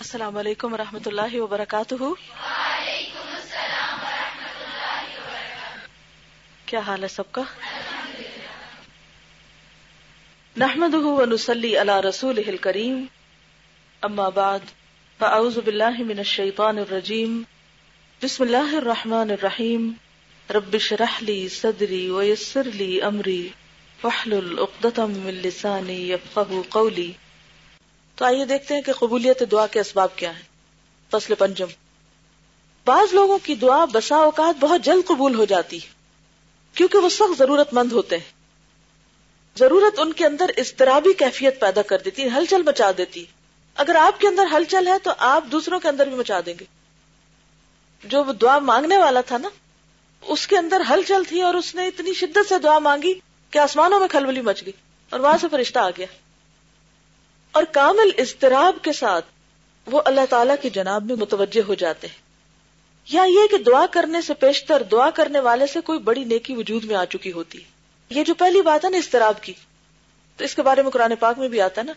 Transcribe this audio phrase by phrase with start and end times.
[0.00, 1.94] السلام علیکم و رحمۃ اللہ وبرکاتہ۔
[6.66, 7.42] کیا حال ہے سب کا؟
[10.56, 13.04] نحمد ونسلی علی رسول کریم
[14.02, 14.58] اما بعد
[15.18, 17.42] فاعوذ باللہ من الشیطان الرجیم۔
[18.22, 19.92] بسم اللہ الرحمن الرحیم۔
[20.50, 23.48] رب شرح لی صدری ویسر لی امری۔
[24.04, 27.12] وحلل اقدتم من لسانی یفقہ قولی۔
[28.16, 30.42] تو آئیے دیکھتے ہیں کہ قبولیت دعا کے اسباب کیا ہیں۔
[31.10, 31.66] فصل پنجم۔
[32.84, 35.78] بعض لوگوں کی دعا بسا اوقات بہت جلد قبول ہو جاتی
[36.74, 38.32] کیونکہ وہ سخت ضرورت مند ہوتے ہیں۔
[39.58, 43.24] ضرورت ان کے اندر اضطرابی کیفیت پیدا کر دیتی ہلچل مچا دیتی
[43.74, 46.64] اگر آپ کے اندر ہلچل ہے تو آپ دوسروں کے اندر بھی مچا دیں گے۔
[48.04, 49.48] جو دعا مانگنے والا تھا نا،
[50.22, 53.14] اس کے اندر ہلچل تھی اور اس نے اتنی شدت سے دعا مانگی
[53.50, 54.72] کہ آسمانوں میں کھلبلی مچ گئی
[55.10, 56.06] اور وہاں سے فرشتہ آ گیا۔
[57.56, 59.24] اور کامل اضطراب کے ساتھ
[59.86, 62.22] وہ اللہ تعالی کی جناب میں متوجہ ہو جاتے ہیں۔
[63.08, 66.84] یا یہ کہ دعا کرنے سے پیشتر، دعا کرنے والے سے کوئی بڑی نیکی وجود
[66.84, 67.64] میں آ چکی ہوتی۔ ہے
[68.10, 69.52] یہ جو پہلی بات ہے نا اضطراب کی،
[70.36, 71.92] تو اس کے بارے میں قرآن پاک میں بھی آتا ہے نا۔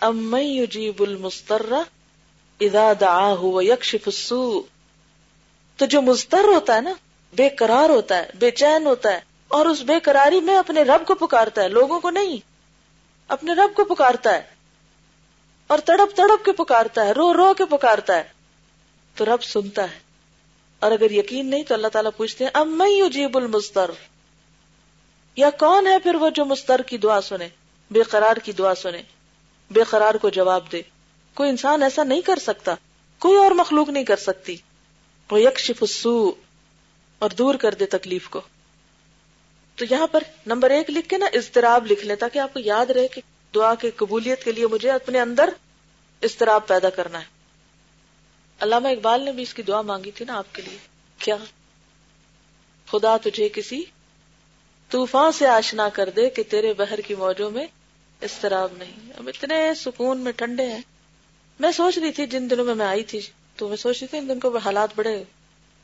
[0.00, 1.72] ام یجیب المستر
[2.60, 4.60] اذا دعاہ ویکشف السوء۔
[5.76, 6.92] تو جو مستر ہوتا ہے نا،
[7.36, 11.06] بے قرار ہوتا ہے، بے چین ہوتا ہے، اور اس بے قراری میں اپنے رب
[11.06, 12.36] کو پکارتا ہے، لوگوں کو نہیں،
[13.28, 14.53] اپنے رب کو پکارتا ہے۔
[15.66, 18.24] اور تڑپ تڑپ کے پکارتا ہے، رو رو کے پکارتا ہے۔
[19.14, 19.98] تو رب سنتا ہے۔
[20.78, 23.90] اور اگر یقین نہیں تو اللہ تعالیٰ پوچھتے ہیں اب میں اجیب المستر
[25.36, 27.48] یا کون ہے پھر وہ جو مستر کی دعا سنے،
[27.90, 29.02] بے قرار کی دعا سنے،
[29.70, 30.82] بے قرار کو جواب دے؟
[31.34, 32.74] کوئی انسان ایسا نہیں کر سکتا،
[33.18, 34.56] کوئی اور مخلوق نہیں کر سکتی۔
[35.30, 36.30] وہ یکشف السوء
[37.18, 38.40] اور دور کر دے تکلیف کو۔
[39.74, 42.86] تو یہاں پر نمبر ایک لکھ کے نا اضطراب لکھ لے تاکہ آپ کو یاد
[42.86, 43.20] رہے کہ
[43.54, 45.50] دعا کے قبولیت کے لیے مجھے اپنے اندر
[46.20, 47.24] استراب پیدا کرنا ہے۔
[48.60, 50.78] علامہ اقبال نے بھی اس کی دعا مانگی تھی نا آپ کے لیے۔
[51.18, 51.36] کیا؟
[52.90, 53.82] خدا تجھے کسی
[54.88, 57.66] طوفان سے آشنا کر دے کہ تیرے بہر کی موجوں میں
[58.20, 60.82] استراب نہیں۔ اب اتنے سکون میں ٹھنڈے ہیں۔
[61.60, 63.20] میں سوچ رہی تھی جن دنوں میں میں آئی تھی،
[63.56, 65.24] تو میں سوچ رہی تھی ان دن کو حالات بڑے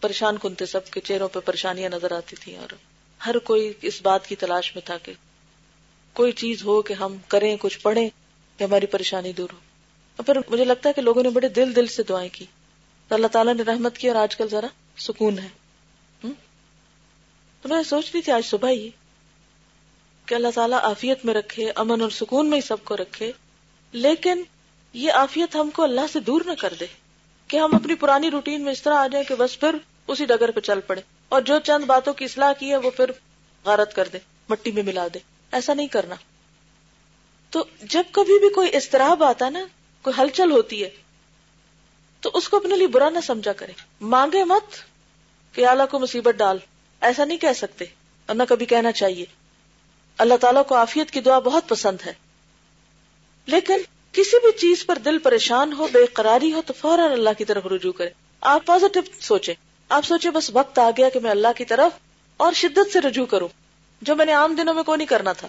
[0.01, 2.75] پریشان کن تھے، سب کے چہروں پہ پریشانیاں نظر آتی تھی اور
[3.27, 5.13] ہر کوئی اس بات کی تلاش میں تھا کہ
[6.13, 8.09] کوئی چیز ہو کہ ہم کریں، کچھ پڑھیں
[8.57, 9.59] کہ ہماری پریشانی دور ہو۔
[10.17, 12.45] اور پھر مجھے لگتا ہے کہ لوگوں نے بڑے دل دل سے دعائیں کی۔
[13.09, 14.67] تو اللہ تعالیٰ نے رحمت کی اور آج کل ذرا
[14.97, 15.49] سکون ہے۔
[17.63, 18.91] تو میں سوچ رہی تھی آج صبح ہی
[20.27, 23.33] کہ اللہ تعالیٰ آفیت میں رکھے، امن اور سکون میں ہی سب کو رکھے۔
[23.93, 24.43] لیکن
[24.93, 26.87] یہ آفیت ہم کو اللہ سے دور نہ کر دے
[27.49, 30.51] کہ ہم اپنی پرانی روٹین میں اس طرح آ جائیں کہ بس پھر اسی ڈگر
[30.51, 33.11] پہ چل پڑے۔ اور جو چند باتوں کی اصلاح کی ہے وہ پھر
[33.65, 35.19] غارت کر دے، مٹی میں ملا دے۔
[35.53, 36.15] ایسا نہیں کرنا۔
[37.51, 39.61] تو جب کبھی بھی کوئی استراب آتا نا،
[40.03, 40.91] کوئی ہلچل ہوتی ہے،
[42.21, 44.75] تو اس کو اپنے لیے برا نہ سمجھا کرے۔ مانگے مت
[45.55, 46.59] کہ اللہ کو مصیبت ڈال۔
[47.01, 47.85] ایسا نہیں کہہ سکتے،
[48.27, 49.25] اور نہ کبھی کہنا چاہیے۔
[50.19, 52.13] اللہ تعالیٰ کو آفیت کی دعا بہت پسند ہے۔
[53.47, 53.77] لیکن
[54.13, 57.67] کسی بھی چیز پر دل پریشان ہو، بے قراری ہو، تو فوراً اللہ کی طرف
[57.67, 59.55] رجوع کرے۔ آپ پازیٹو سوچے
[59.89, 61.93] آپ سوچے بس وقت آ گیا کہ میں اللہ کی طرف
[62.37, 63.49] اور شدت سے رجوع کروں۔
[64.01, 65.49] جو میں نے عام دنوں میں کو نہیں کرنا تھا۔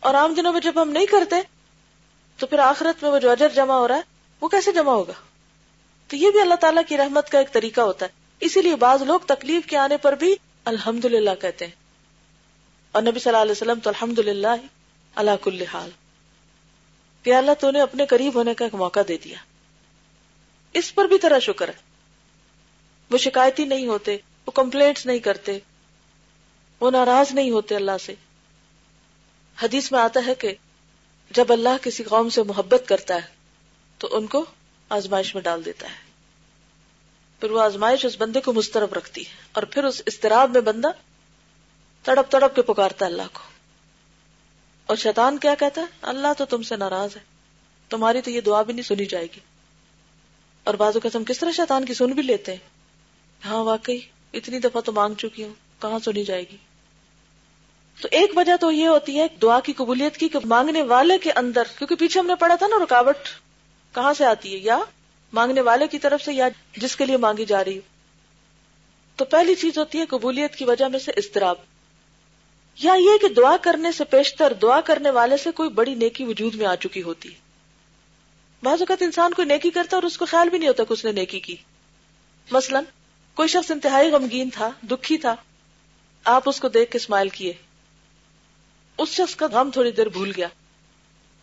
[0.00, 1.36] اور عام دنوں میں جب ہم نہیں کرتے،
[2.36, 4.00] تو پھر آخرت میں وہ جو اجر جمع ہو رہا ہے،
[4.40, 5.12] وہ کیسے جمع ہوگا؟
[6.08, 8.10] تو یہ بھی اللہ تعالیٰ کی رحمت کا ایک طریقہ ہوتا ہے۔
[8.40, 11.72] اسی لیے بعض لوگ تکلیف کے آنے پر بھی الحمد للہ کہتے ہیں۔
[12.92, 14.46] اور نبی صلی اللہ علیہ وسلم تو الحمد للہ
[15.14, 15.90] اللہ کل حال۔
[17.22, 19.36] کہ اللہ تو نے اپنے قریب ہونے کا ایک موقع دے دیا۔
[20.72, 21.90] اس پر بھی طرح شکر ہے۔
[23.10, 24.16] وہ شکایتی نہیں ہوتے،
[24.46, 25.58] وہ کمپلینٹس نہیں کرتے۔
[26.80, 28.14] وہ ناراض نہیں ہوتے اللہ سے۔
[29.62, 30.54] حدیث میں آتا ہے کہ
[31.30, 33.28] جب اللہ کسی قوم سے محبت کرتا ہے
[33.98, 34.44] تو ان کو
[34.88, 36.10] آزمائش میں ڈال دیتا ہے۔
[37.40, 40.88] پھر وہ آزمائش اس بندے کو مسترب رکھتی ہے اور پھر اس استراب میں بندہ
[42.02, 43.42] تڑپ تڑپ کے پکارتا ہے اللہ کو۔
[44.86, 47.20] اور شیطان کیا کہتا ہے؟ اللہ تو تم سے ناراض ہے۔
[47.88, 49.40] تمہاری تو یہ دعا بھی نہیں سنی جائے گی۔
[50.64, 52.68] اور بازو قسم کس طرح شیطان کی سن بھی لیتے ہیں؟
[53.44, 53.98] ہاں واقعی،
[54.32, 56.56] اتنی دفعہ تو مانگ چکی ہوں، کہاں سنی جائے گی؟
[58.00, 61.32] تو ایک وجہ تو یہ ہوتی ہے دعا کی قبولیت کی کہ مانگنے والے کے
[61.32, 63.16] اندر، کیونکہ پیچھے ہم نے پڑھا تھا نا رکاوٹ،
[63.94, 64.78] کہاں سے آتی ہے؟ یا
[65.32, 67.80] مانگنے والے کی طرف سے یا جس کے لیے مانگی جا رہی
[69.16, 71.56] تو پہلی چیز ہوتی ہے قبولیت کی وجہ میں سے استراب
[72.76, 76.54] یا یہ کہ دعا کرنے سے پیشتر، دعا کرنے والے سے کوئی بڑی نیکی وجود
[76.54, 77.34] میں آ چکی ہوتی۔ ہے
[78.62, 81.04] بعض اوقات انسان کوئی نیکی کرتا اور اس کو خیال بھی نہیں ہوتا کہ اس
[81.04, 81.56] نے نیکی کی۔
[82.50, 82.80] مثلا،
[83.34, 85.36] کوئی شخص انتہائی غمگین تھا، دکھی تھا،
[86.24, 87.52] آپ اس کو دیکھ کے اسمائل کیے۔
[89.00, 90.48] اس شخص کا غم تھوڑی دیر بھول گیا۔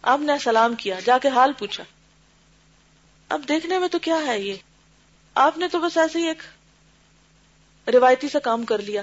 [0.01, 1.83] آپ نے سلام کیا، جا کے حال پوچھا۔
[3.29, 4.53] اب دیکھنے میں تو کیا ہے یہ؟
[5.35, 6.43] آپ نے تو بس ایسے ہی ایک
[7.87, 9.01] روایتی سے کام کر لیا۔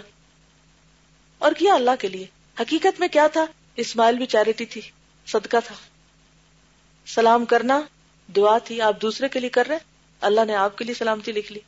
[1.38, 2.26] اور کیا اللہ کے لیے؟
[2.60, 3.46] حقیقت میں کیا تھا؟
[3.76, 4.80] اسماعیل بھی چیریٹی تھی،
[5.26, 5.74] صدقہ تھا۔
[7.06, 7.80] سلام کرنا،
[8.36, 9.78] دعا تھی، آپ دوسرے کے لیے کر رہے؟
[10.20, 11.60] اللہ نے آپ کے لیے سلامتی لکھ لی۔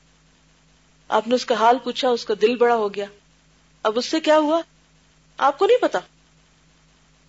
[1.08, 3.06] آپ نے اس کا حال پوچھا، اس کا دل بڑا ہو گیا۔
[3.82, 4.60] اب اس سے کیا ہوا؟
[5.38, 5.98] آپ کو نہیں پتا۔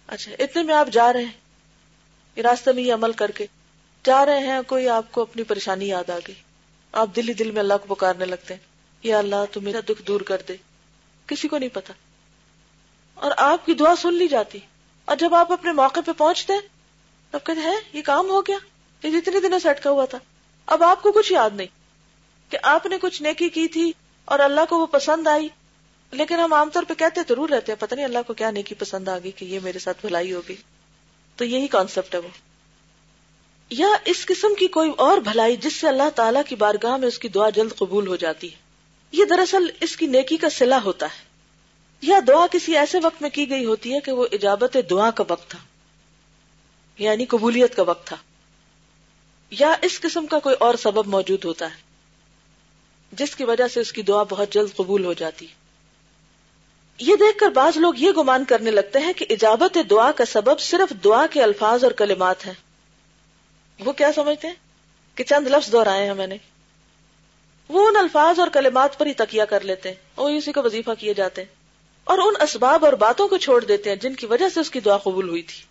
[0.07, 3.45] اچھا اتنے میں آپ جا رہے ہیں راستے میں یہ عمل کر کے
[4.03, 6.35] جا رہے ہیں، کوئی آپ کو اپنی پریشانی یاد آ گئی
[6.91, 8.61] آپ دل ہی دل میں اللہ کو پکارنے لگتے ہیں،
[9.03, 10.55] یا اللہ تو میرا دکھ دور کر دے،
[11.27, 11.93] کسی کو نہیں پتا۔
[13.13, 14.59] اور آپ کی دعا سن لی جاتی۔
[15.05, 16.53] اور جب آپ اپنے موقع پہ پہنچتے
[17.31, 18.57] تب کہتے ہیں، یہ کام ہو گیا،
[19.03, 20.17] یہ جتنے دنوں سے اٹکا ہوا تھا۔
[20.65, 21.67] اب آپ کو کچھ یاد نہیں
[22.49, 23.91] کہ آپ نے کچھ نیکی کی تھی
[24.25, 25.47] اور اللہ کو وہ پسند آئی۔
[26.11, 28.75] لیکن ہم عام طور پہ کہتے ضرور رہتے ہیں، پتہ نہیں اللہ کو کیا نیکی
[28.75, 30.55] پسند آ گئی کہ یہ میرے ساتھ بھلائی ہوگی۔
[31.35, 32.27] تو یہی کانسیپٹ ہے وہ۔
[33.69, 37.19] یا اس قسم کی کوئی اور بھلائی جس سے اللہ تعالیٰ کی بارگاہ میں اس
[37.19, 38.57] کی دعا جلد قبول ہو جاتی ہے۔
[39.11, 41.23] یہ دراصل اس کی نیکی کا سلا ہوتا ہے۔
[42.01, 45.23] یا دعا کسی ایسے وقت میں کی گئی ہوتی ہے کہ وہ اجابت دعا کا
[45.27, 45.59] وقت تھا۔
[46.97, 48.17] یعنی قبولیت کا وقت تھا۔
[49.51, 51.81] یا اس قسم کا کوئی اور سبب موجود ہوتا ہے،
[53.11, 55.47] جس کی وجہ سے اس کی دعا بہت جلد قبول ہو جاتی
[56.99, 60.59] یہ دیکھ کر بعض لوگ یہ گمان کرنے لگتے ہیں کہ اجابت دعا کا سبب
[60.59, 62.53] صرف دعا کے الفاظ اور کلمات ہیں۔
[63.79, 64.55] وہ کیا سمجھتے ہیں؟
[65.15, 66.37] کہ چند لفظ دہرائے ہیں میں نے۔
[67.69, 70.91] وہ ان الفاظ اور کلمات پر ہی تکیہ کر لیتے ہیں۔ وہ اسی کا وظیفہ
[70.99, 71.55] کیے جاتے ہیں۔
[72.03, 74.79] اور ان اسباب اور باتوں کو چھوڑ دیتے ہیں جن کی وجہ سے اس کی
[74.79, 75.63] دعا قبول ہوئی تھی۔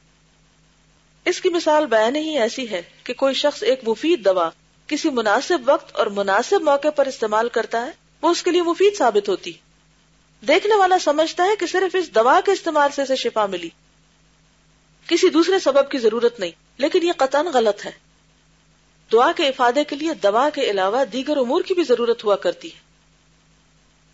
[1.25, 4.51] اس کی مثال بیان ہی ایسی ہے کہ کوئی شخص ایک مفید دوا
[4.87, 7.91] کسی مناسب وقت اور مناسب موقع پر استعمال کرتا ہے،
[8.23, 9.53] وہ اس کے لیے مفید ثابت ہوتی۔
[10.43, 13.69] دیکھنے والا سمجھتا ہے کہ صرف اس دوا کے استعمال سے اسے شفا ملی۔
[15.07, 17.91] کسی دوسرے سبب کی ضرورت نہیں، لیکن یہ قطن غلط ہے۔
[19.11, 22.69] دعا کے افادے کے لیے دوا کے علاوہ دیگر امور کی بھی ضرورت ہوا کرتی
[22.69, 22.85] ہے۔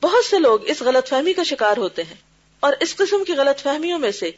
[0.02, 2.16] بہت سے لوگ اس غلط فہمی کا شکار ہوتے ہیں،
[2.62, 4.30] اور اس قسم کی غلط فہمیوں میں سے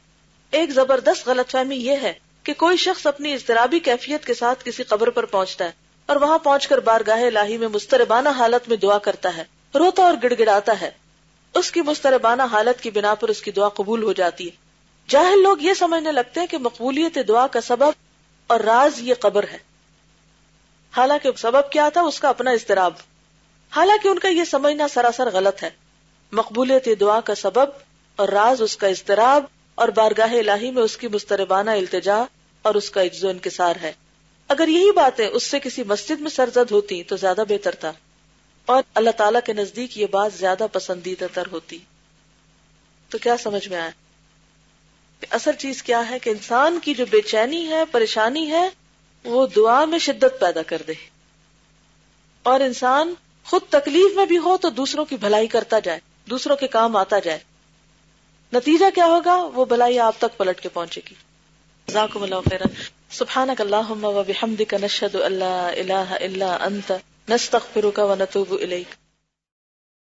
[0.52, 4.82] ایک زبردست غلط فہمی یہ ہے کہ کوئی شخص اپنی اضطرابی کیفیت کے ساتھ کسی
[4.84, 5.70] قبر پر پہنچتا ہے
[6.08, 9.44] اور وہاں پہنچ کر بارگاہ الہی میں مستربانہ حالت میں دعا کرتا ہے،
[9.74, 10.90] روتا اور گڑ گڑاتا ہے۔
[11.54, 14.50] اس کی مستربانہ حالت کی بنا پر اس کی دعا قبول ہو جاتی ہے۔
[15.08, 17.90] جاہل لوگ یہ سمجھنے لگتے ہیں کہ مقبولیت دعا کا سبب
[18.46, 19.58] اور راز یہ قبر ہے۔
[20.96, 22.92] حالانکہ سبب کیا تھا؟ اس کا اپنا اضطراب۔
[23.76, 25.70] حالانکہ ان کا یہ سمجھنا سراسر غلط ہے۔
[26.32, 27.66] مقبولیت دعا کا سبب
[28.16, 32.24] اور راز اس کا اضطراب اور بارگاہ الہی میں اس کی مستربانہ التجا
[32.62, 33.92] اور اس کا اجزو انکسار ہے۔
[34.48, 37.92] اگر یہی باتیں اس سے کسی مسجد میں سرزد ہوتی تو زیادہ بہتر تھا۔
[38.66, 41.78] اور اللہ تعالیٰ کے نزدیک یہ بات زیادہ پسندیدہ تر ہوتی۔
[43.08, 43.90] تو کیا سمجھ میں آیا؟
[45.20, 48.68] کہ اصل چیز کیا ہے کہ انسان کی جو بے چینی ہے، پریشانی ہے،
[49.24, 50.92] وہ دعا میں شدت پیدا کر دے۔
[52.42, 53.14] اور انسان
[53.44, 56.00] خود تکلیف میں بھی ہو تو دوسروں کی بھلائی کرتا جائے،
[56.30, 57.38] دوسروں کے کام آتا جائے۔
[58.52, 61.14] نتیجہ کیا ہوگا؟ وہ بھلائی آپ تک پلٹ کے پہنچے گی۔
[61.86, 62.66] جزاکم اللہ خیرا۔
[63.10, 66.92] سبحانک اللہم و بحمدک، نشہد اللہ الہ الا انت۔
[67.28, 68.88] نستغفرک و نتوب الیک.